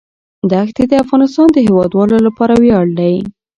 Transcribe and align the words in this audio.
دښتې 0.51 0.83
د 0.87 0.93
افغانستان 1.03 1.47
د 1.51 1.57
هیوادوالو 1.67 2.17
لپاره 2.27 2.53
ویاړ 2.61 2.85
دی. 2.99 3.15